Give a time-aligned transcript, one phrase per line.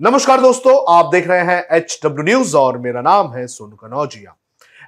[0.00, 4.34] नमस्कार दोस्तों, आप देख रहे हैं एच डब्ल्यू न्यूज़ और मेरा नाम है सोनू कनौजिया।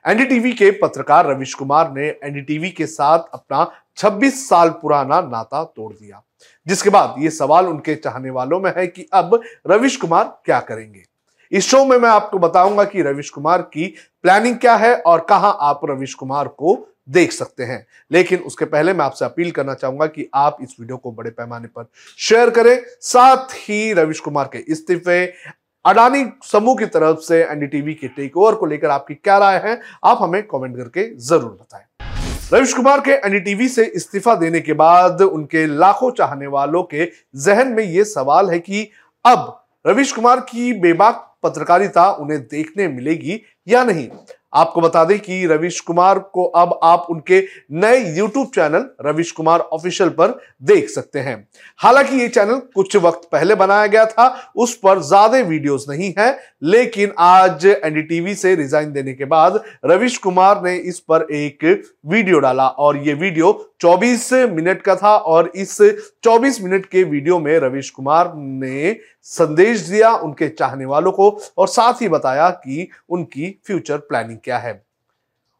[0.06, 5.92] एनडीटीवी के पत्रकार रविश कुमार ने एनडीटीवी के साथ अपना 26 साल पुराना नाता तोड़
[5.92, 6.22] दिया।
[6.66, 11.02] जिसके बाद ये सवाल उनके चाहने वालों में है कि अब रविश कुमार क्या करेंगे।
[11.52, 15.56] इस शो में मैं आपको बताऊँगा कि रविश कुमार की प्लानिंग क्या है और कहाँ
[15.60, 16.76] आप रविश कुमार को
[17.08, 20.96] देख सकते हैं। लेकिन उसके पहले मैं आपसे अपील करना चाहूँगा कि आप इस वीडियो
[20.96, 21.86] को बड़े पैमाने पर
[22.18, 25.24] शेयर करें। साथ ही रविश कुमार के इस्तीफे,
[25.84, 29.80] अडानी समूह की तरफ़ से एनडीटीवी के टेक ओवर को लेकर आपकी क्या राय है,
[30.04, 31.84] आप हमें कमेंट करके ज़रूर बताएँ।
[32.52, 37.68] रविश कुमार के एनडीटीवी से इस्तीफा देने के बाद उनके लाखों चाहने वालों के जहन
[37.68, 38.88] में यह सवाल है कि
[39.24, 44.08] अब रविश कुमार की बेबाक पत्रकारिता उन्हें देखने मिलेगी या नहीं?
[44.52, 47.40] आपको बता दें कि रविश कुमार को अब आप उनके
[47.74, 51.36] नए YouTube channel Ravish Kumar official पर देख सकते हैं।
[51.80, 56.38] हालाँकि ये चैनल कुछ वक्त पहले बनाया गया था, उस पर ज़्यादा वीडियोस नहीं है,
[56.64, 61.64] लेकिन आज एनडीटीवी से रिजाइन देने के बाद रविश कुमार ने इस पर एक
[62.06, 65.76] वीडियो डाला और ये वीडियो 24 मिनट का था और इस
[66.24, 68.92] 24 मिनट के वीडियो में रविश कुमार ने
[69.26, 74.58] संदेश दिया उनके चाहने वालों को और साथ ही बताया कि उनकी फ्यूचर प्लानिंग क्या
[74.58, 74.84] है।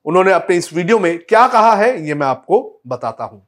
[0.07, 3.47] उन्होंने अपने इस वीडियो में क्या कहा है यह मैं आपको बताता हूँ।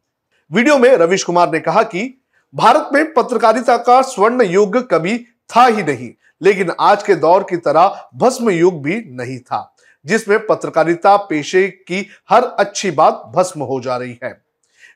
[0.53, 2.23] वीडियो में रविश कुमार ने कहा कि,
[2.55, 5.19] भारत में पत्रकारिता का स्वर्ण युग कभी
[5.51, 6.11] था ही नहीं,
[6.43, 9.75] लेकिन आज के दौर की तरह भस्म युग भी नहीं था,
[10.05, 14.41] जिसमें पत्रकारिता पेशे की हर अच्छी बात भस्म हो जा रही है।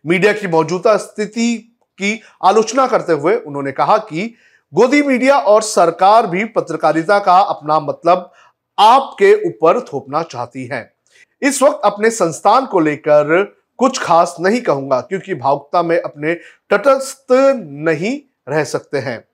[0.04, 1.56] मीडिया की मौजूदा स्थिति
[1.98, 4.34] की आलोचना करते हुए उन्होंने कहा कि
[4.72, 8.32] गोदी मीडिया और सरकार भी पत्रकारिता का अपना मतलब
[8.78, 10.94] आपके ऊपर थोपना चाहती है।
[11.42, 13.42] इस वक्त अपने संस्थान को लेकर
[13.78, 16.34] कुछ खास नहीं कहूँगा, क्योंकि भावुकता में अपने
[16.70, 19.24] तटस्थ नहीं रह सकते हैं।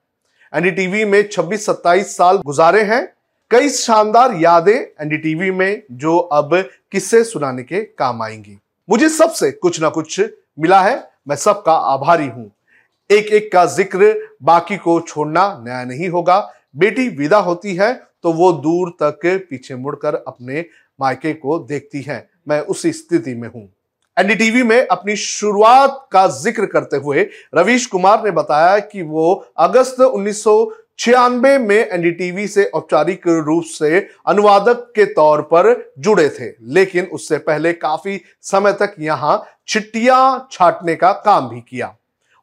[0.52, 3.06] एनडीटीवी में 26-27 साल गुजारे हैं।
[3.50, 6.54] कई शानदार यादें एनडीटीवी में जो अब
[6.92, 10.20] किस्से सुनाने के काम आएँगी। मुझे सबसे कुछ ना कुछ
[10.58, 12.50] मिला है। मैं सबका आभारी हूँ।
[13.10, 16.38] एक एक का ज़िक्र बाकी को छोड़ना न्याय नहीं होगा।
[16.76, 17.92] बेटी विदा होती है
[18.22, 19.20] तो वो दूर तक
[19.50, 20.64] पीछे मुड़कर अपने
[20.98, 23.68] मायके को देखती है। मैं उसी स्थिति में हूँ।
[24.16, 27.22] एनडीटीवी में अपनी शुरुआत का ज़िक्र करते हुए
[27.54, 30.44] रवीश कुमार ने बताया कि वो अगस्त उन्नीस
[31.08, 37.72] में एनडीटीवी से औपचारिक रूप से अनुवादक के तौर पर जुड़े थे, लेकिन उससे पहले
[37.74, 41.94] काफ़ी समय तक यहाँ चिट्टियाँ छाटने का काम भी किया।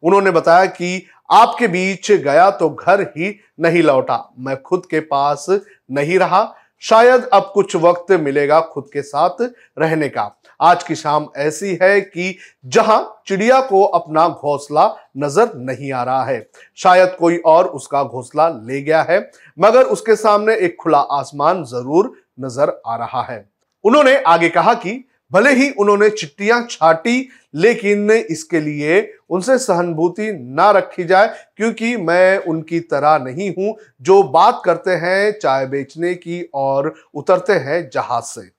[0.06, 5.46] उन्होंने बताया कि आपके बीच गया तो घर ही नहीं लौटा। मैं खुद के पास
[5.50, 9.42] नहीं रहा। शायद अब कुछ वक्त मिलेगा खुद के साथ
[9.80, 14.86] रहने का। आज की शाम ऐसी है कि जहाँ चिड़िया को अपना घोंसला
[15.18, 19.20] नज़र नहीं आ रहा है। शायद कोई और उसका घोंसला ले गया है,
[19.58, 23.46] मगर उसके सामने एक खुला आसमान ज़रूर नज़र आ रहा है।
[23.86, 25.04] उन्होंने आगे कहा कि
[25.36, 32.38] भले ही उन्होंने चिट्ठियाँ छाटी, लेकिन इसके लिए उनसे सहानुभूति ना रखी जाए, क्योंकि मैं
[32.38, 38.24] उनकी तरह नहीं हूँ। जो बात करते हैं, चाय बेचने की और उतरते हैं जहाज़
[38.24, 38.52] से।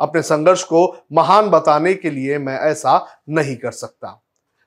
[0.00, 4.22] अपने संघर्ष को महान बताने के लिए मैं ऐसा नहीं कर सकता।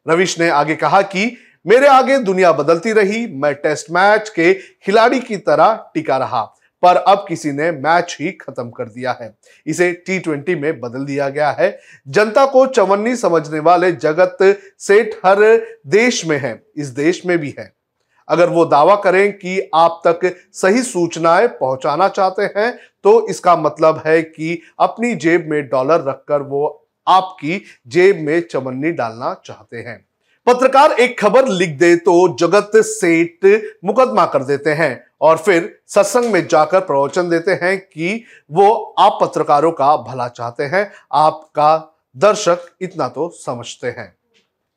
[0.10, 1.38] रविश ने आगे कहा कि,
[1.68, 6.96] मेरे आगे दुनिया बदलती रही, मैं टेस्ट मैच के खिलाड़ी की तरह टिका रहा। पर
[6.98, 9.34] अब किसी ने मैच ही खत्म कर दिया है।
[9.66, 11.78] इसे टी ट्वेंटी में बदल दिया गया है।
[12.08, 14.38] जनता को चवन्नी समझने वाले जगत
[14.80, 15.38] सेठ हर
[15.88, 17.72] देश में है, इस देश में भी है।
[18.28, 22.72] अगर वो दावा करें कि आप तक सही सूचनाएँ पहुंचाना चाहते हैं
[23.04, 26.68] तो इसका मतलब है कि अपनी जेब में डॉलर रखकर वो
[27.08, 30.04] आपकी जेब में चवन्नी डालना चाहते हैं।
[30.48, 33.46] पत्रकार एक खबर लिख दे तो जगत सेठ
[33.86, 39.18] मुकदमा कर देते हैं और फिर सत्संग में जाकर प्रवचन देते हैं कि वो आप
[39.22, 41.78] पत्रकारों का भला चाहते हैं, आपका
[42.16, 44.08] दर्शक इतना तो समझते हैं।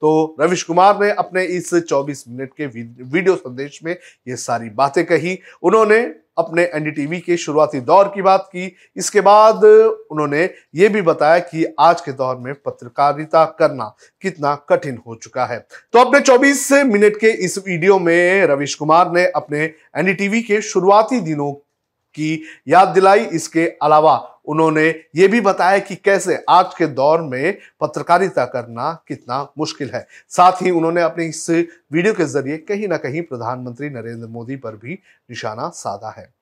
[0.03, 5.05] तो रविश कुमार ने अपने इस 24 मिनट के वीडियो संदेश में ये सारी बातें
[5.07, 6.01] कही। उन्होंने
[6.39, 10.45] अपने एनडीटीवी के शुरुआती दौर की बात की। इसके बाद उन्होंने
[10.75, 15.59] ये भी बताया कि आज के दौर में पत्रकारिता करना कितना कठिन हो चुका है।
[15.93, 19.65] तो अपने 24 मिनट के इस वीडियो में रविश कुमार ने अपने
[19.97, 24.85] एनडीटीवी के शुरुआती दिनों की याद दिलाई। इसके अलावा उन्होंने
[25.17, 30.63] ये भी बताया कि कैसे आज के दौर में पत्रकारिता करना कितना मुश्किल है। साथ
[30.63, 34.99] ही उन्होंने अपने इस वीडियो के ज़रिए कहीं ना कहीं प्रधानमंत्री नरेंद्र मोदी पर भी
[35.31, 36.33] निशाना साधा है।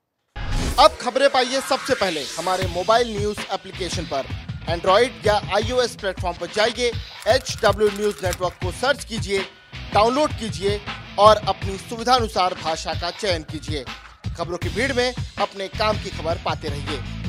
[0.79, 4.27] अब खबरें पाइए सबसे पहले हमारे मोबाइल न्यूज़ एप्लीकेशन पर।
[4.69, 6.91] एंड्रॉइड या आईओएस प्लेटफॉर्म पर जाइए
[7.29, 9.39] एच डब्ल्यू न्यूज़ नेटवर्क को सर्च कीजिए,
[9.95, 10.81] डाउनलोड कीजिए
[11.19, 13.85] और अपनी सुविधानुसार भाषा का चयन कीजिए।
[14.37, 17.24] खबरों की भीड़ में अपने काम की खबर पाते रहिए।